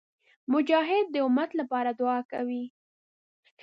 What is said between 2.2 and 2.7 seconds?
کوي.